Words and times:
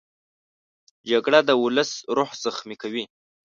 جګړه 1.09 1.39
د 1.45 1.51
ولس 1.63 1.91
روح 2.15 2.31
زخمي 2.43 2.75
کوي 2.81 3.03